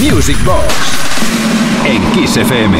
[0.00, 0.64] Music Box
[1.84, 2.72] en.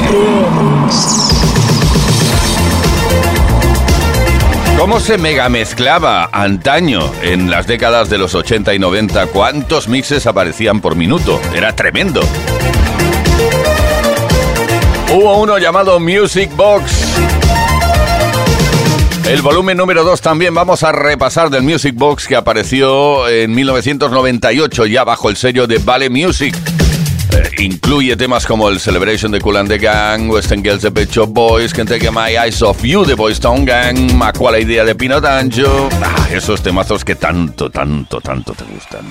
[4.78, 9.26] ¿Cómo se mega mezclaba antaño en las décadas de los 80 y 90?
[9.26, 11.38] ¿Cuántos mixes aparecían por minuto?
[11.54, 12.22] Era tremendo.
[15.12, 17.08] Hubo uno llamado Music Box.
[19.28, 24.86] El volumen número 2 también vamos a repasar del Music Box que apareció en 1998
[24.86, 26.71] ya bajo el sello de Vale Music.
[27.32, 31.26] Eh, incluye temas como el Celebration de Cool and the Gang, Western Girls de Pecho
[31.26, 34.94] Boys, Can't Take My Eyes Off You de Boys Town Gang, Macua la idea de
[34.94, 35.88] Pino Danjo.
[36.02, 39.04] Ah, esos temazos que tanto, tanto, tanto te gustan.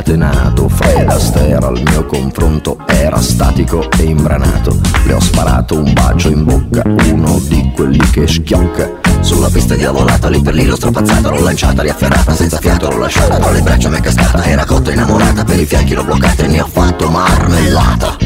[0.00, 0.68] scatenato.
[0.68, 4.80] Fred Astaire al mio confronto era statico e imbranato.
[5.04, 6.82] Le ho sparato un bacio in bocca,
[7.12, 8.90] uno di quelli che schiocca.
[9.20, 12.98] Sulla pista diavolata, lì per lì l'ho strapazzata L'ho lanciata, l'ho afferrata, senza fiato l'ho
[12.98, 13.36] lasciata.
[13.38, 15.44] Tra le braccia mi è cascata, era cotta innamorata.
[15.44, 18.16] Per i fianchi l'ho bloccata e ne ho fatto marmellata.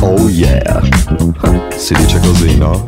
[0.00, 0.80] Oh yeah,
[1.76, 2.84] si dice così no?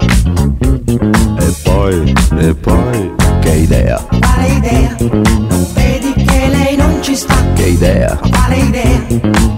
[1.39, 4.05] E poi, e poi, che idea?
[4.09, 4.97] Quale idea?
[4.99, 7.37] Non vedi che lei non ci sta.
[7.55, 8.19] Che idea.
[8.29, 9.07] Vale idea?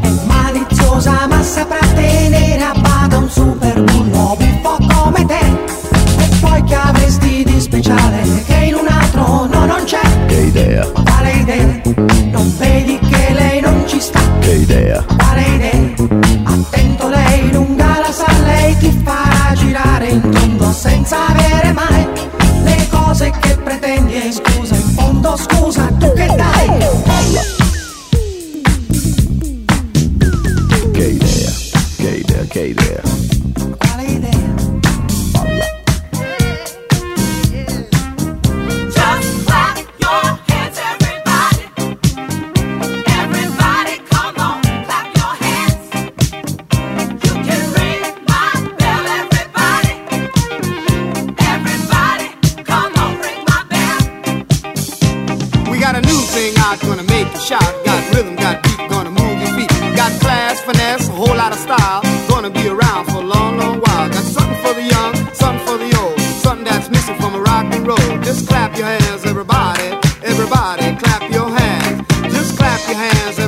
[0.01, 5.41] È maliziosa ma saprà tenere a bada un super bullo buffo come te.
[6.19, 10.01] E poi che avresti di speciale che in un altro no non c'è.
[10.27, 10.87] Che idea.
[10.95, 11.81] Vale idea?
[12.31, 14.21] Non vedi che lei non ci sta.
[14.41, 15.05] Che idea.
[15.17, 15.81] Vale idea?
[16.45, 22.12] Attento lei lunga la sa, lei ti farà girare in tondo senza avere mai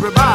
[0.07, 0.34] everybody.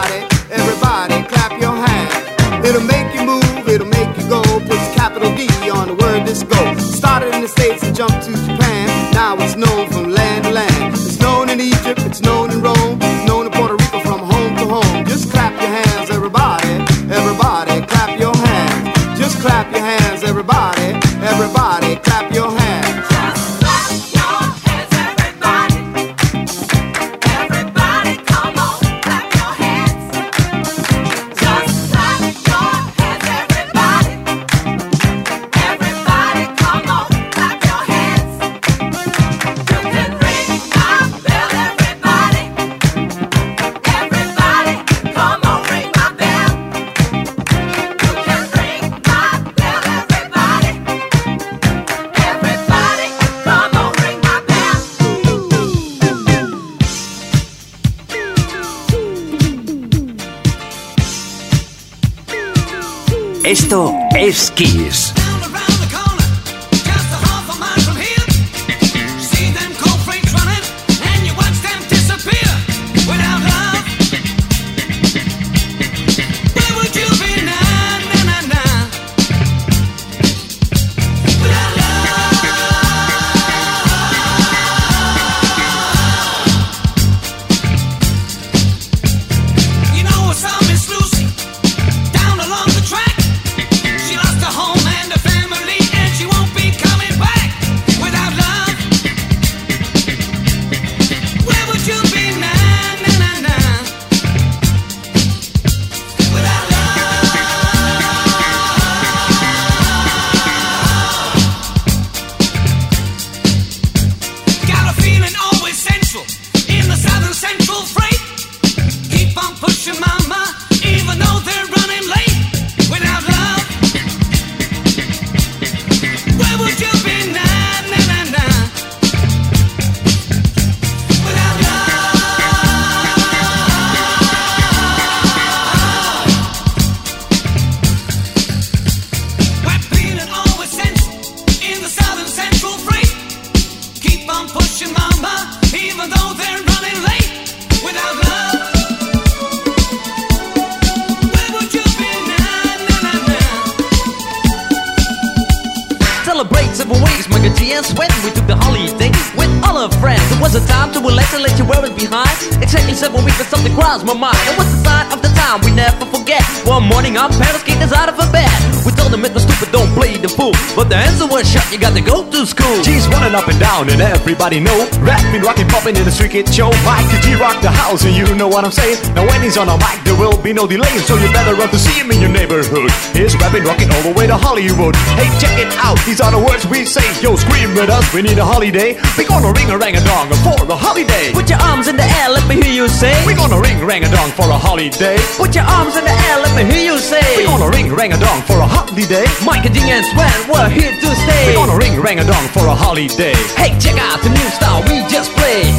[173.30, 174.90] Running up and down and everybody know.
[175.02, 175.59] Rapping, rocking,
[175.90, 178.64] popping in the street kid show Mike G rock the house and you know what
[178.64, 178.98] I'm saying.
[179.16, 181.70] Now when he's on a mic there will be no delay So you better run
[181.70, 182.92] to see him in your neighborhood.
[183.14, 184.96] He's rapping, rocking all the way to Hollywood.
[185.18, 187.06] Hey check it out, these are the words we say.
[187.22, 189.00] Yo scream with us, we need a holiday.
[189.18, 191.34] We gonna ring a rang a dong for the holiday.
[191.34, 193.16] Put your arms in the air, let me hear you say.
[193.26, 195.18] We gonna ring rang a dong for a holiday.
[195.38, 197.26] Put your arms in the air, let me hear you say.
[197.38, 199.26] We gonna ring rang a dong for a holiday.
[199.42, 201.50] Mike and Ding and Sven, we're here to stay.
[201.50, 203.34] We gonna ring rang a dong for a holiday.
[203.58, 205.79] Hey, check out the new style we just played.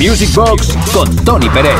[0.00, 1.74] Music Box con Tony Pérez.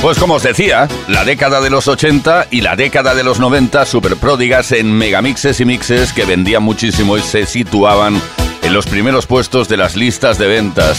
[0.00, 3.84] Pues como os decía, la década de los 80 y la década de los 90
[3.84, 8.22] super pródigas en megamixes y mixes que vendían muchísimo y se situaban
[8.62, 10.98] en los primeros puestos de las listas de ventas.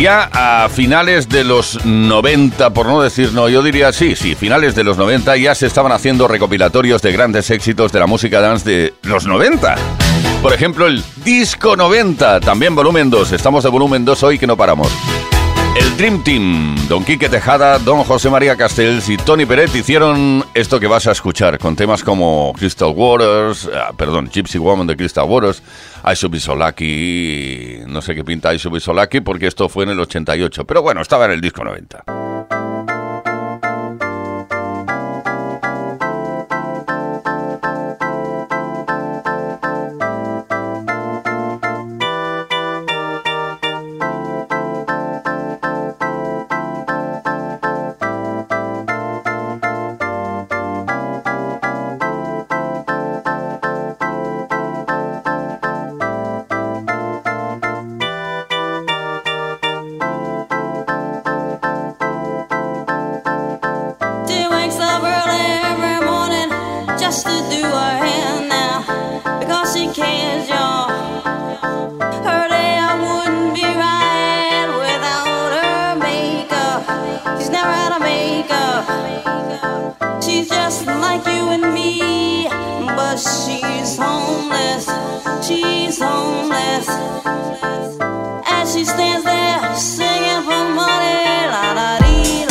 [0.00, 4.74] Ya a finales de los 90, por no decir no, yo diría sí, sí, finales
[4.74, 8.64] de los 90 ya se estaban haciendo recopilatorios de grandes éxitos de la música dance
[8.64, 9.74] de los 90.
[10.40, 13.32] Por ejemplo, el Disco 90, también volumen 2.
[13.32, 14.88] Estamos de volumen 2 hoy que no paramos.
[15.80, 20.78] El Dream Team, Don Quique Tejada, Don José María Castells y Tony Peret hicieron esto
[20.78, 25.24] que vas a escuchar, con temas como Crystal Waters, ah, perdón, Gypsy Woman de Crystal
[25.26, 25.62] Waters,
[26.04, 26.36] I Should
[27.88, 31.24] no sé qué pinta I Should porque esto fue en el 88, pero bueno, estaba
[31.24, 32.19] en el disco 90.
[77.38, 78.84] She's never had a makeup.
[80.22, 82.48] She's just like you and me,
[82.96, 84.86] but she's homeless.
[85.46, 86.88] She's homeless.
[88.46, 92.49] As she stands there singing for money, la la dee.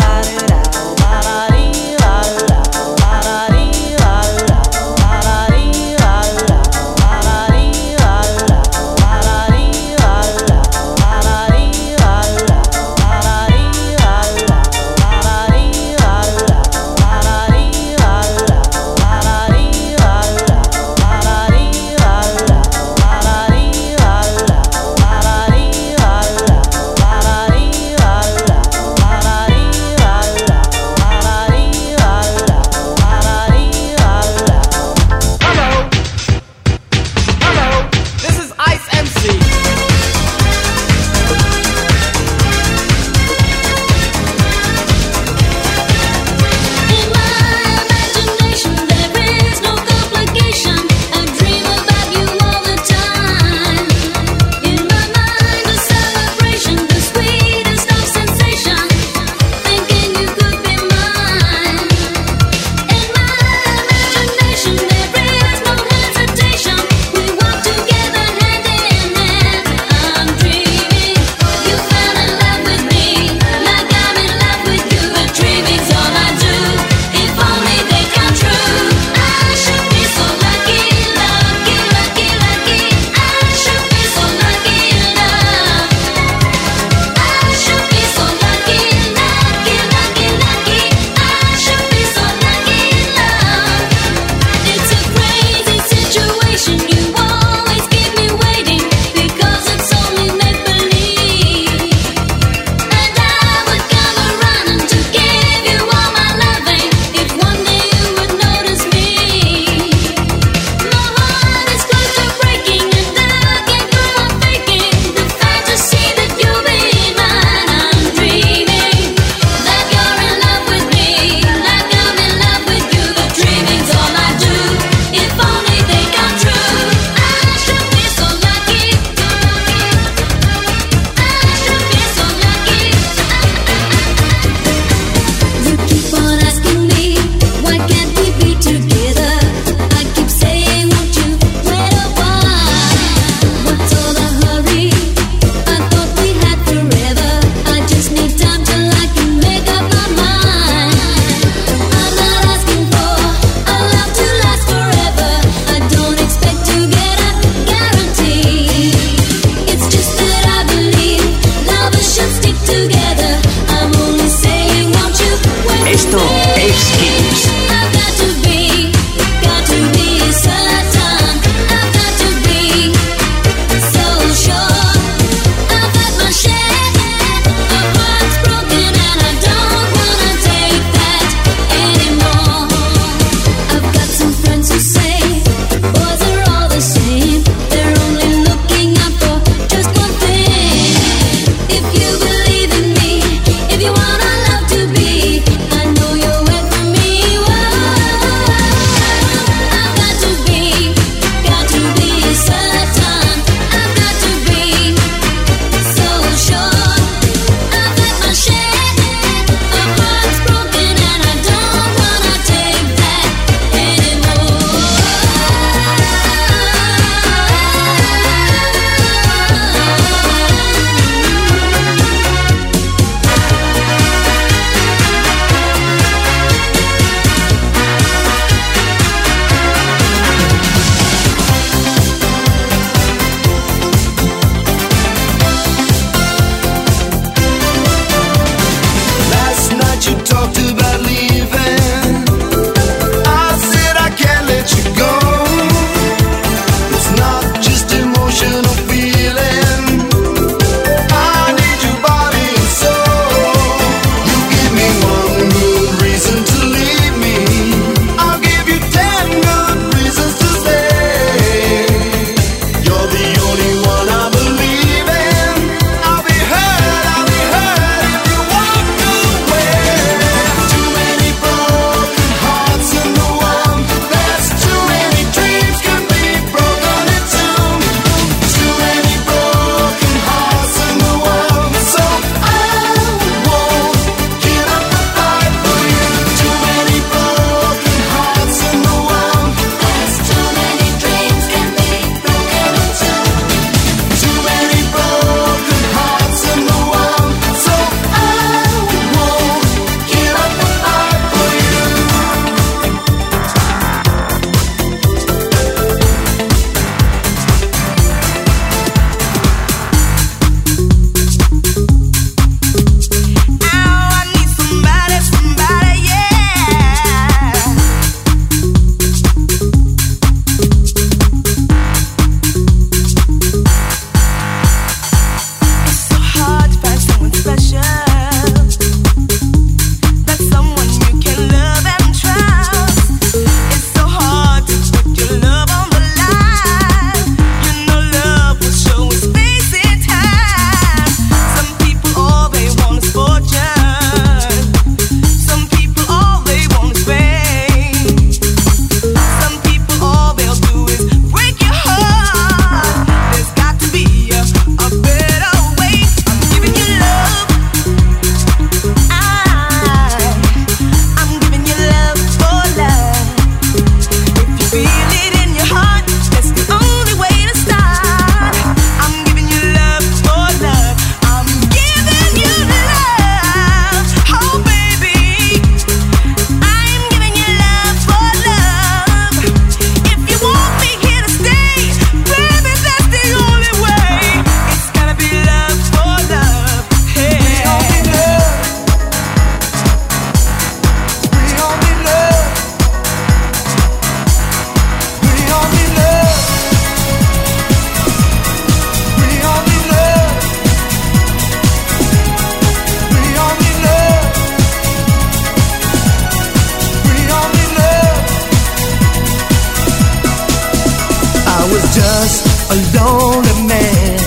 [412.71, 414.19] a lonely man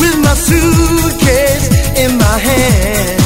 [0.00, 1.68] with my suitcase
[2.02, 3.22] in my hand,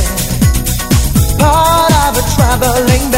[1.38, 3.15] part of a traveling.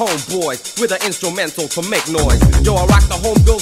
[0.00, 2.40] homeboys with an instrumental to make noise.
[2.64, 3.59] Yo, I rock the homegirl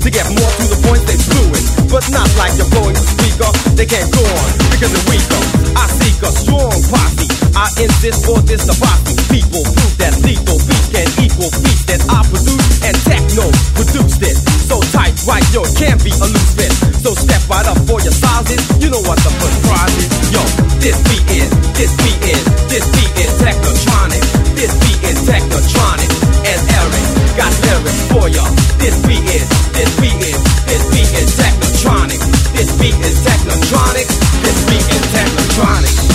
[0.00, 1.02] to get more to the point.
[1.06, 3.50] They fluent, it, but not like you're speaker.
[3.74, 5.42] They can't go on because they're weaker.
[5.74, 7.26] I seek a strong posse.
[7.54, 9.18] I insist for this debauchery.
[9.30, 14.36] People prove that lethal beat can equal beat that I produce and techno produced it.
[14.66, 16.72] So tight, right, yo, can't be a loose fit.
[17.02, 18.62] So step right up for your sizes.
[18.82, 20.08] You know what the first prize is.
[20.34, 20.42] Yo,
[20.78, 22.17] this beat is, this beat
[28.28, 32.20] This beat is, this beat is, this beat is technotronic.
[32.52, 34.06] This beat is technotronic.
[34.42, 36.07] This beat is technotronic.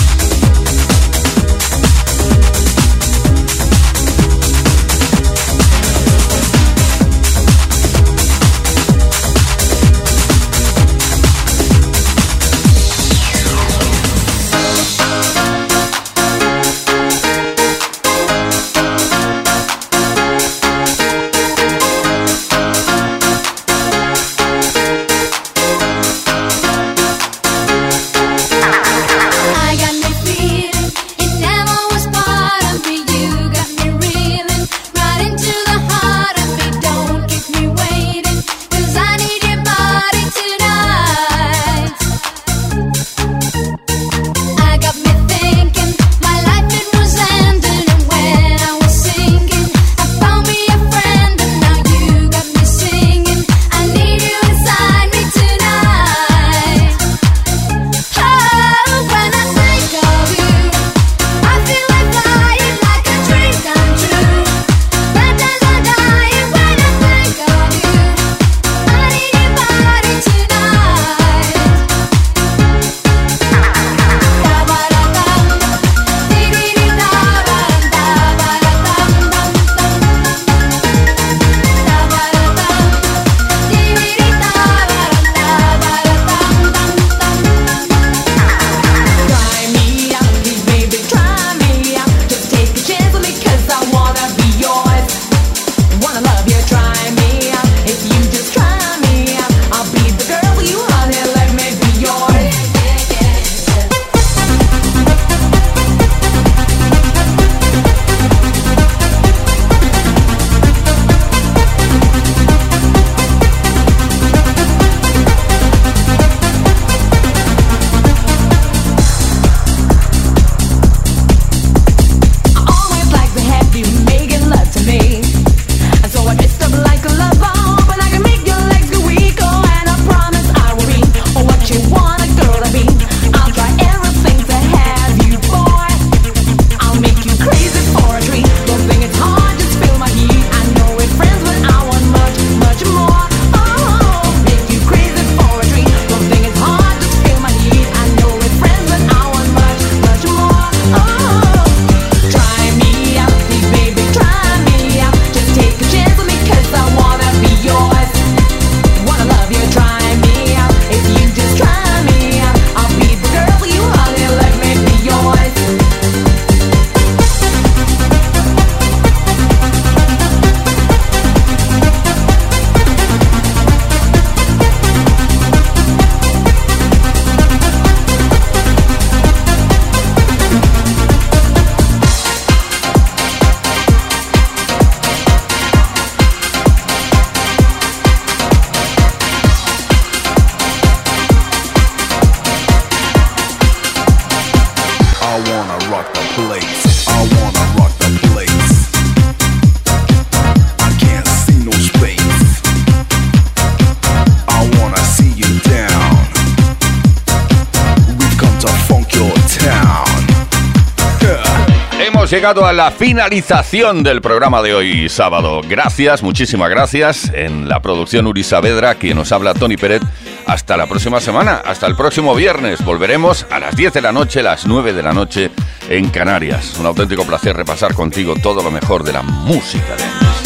[212.44, 215.62] Llegado a la finalización del programa de hoy sábado.
[215.66, 217.32] Gracias, muchísimas gracias.
[217.32, 220.02] En la producción Uri Saavedra, quien nos habla Tony Pérez.
[220.44, 222.84] Hasta la próxima semana, hasta el próximo viernes.
[222.84, 225.50] Volveremos a las 10 de la noche, las 9 de la noche
[225.88, 226.76] en Canarias.
[226.78, 230.43] Un auténtico placer repasar contigo todo lo mejor de la música de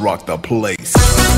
[0.00, 1.29] rock the place.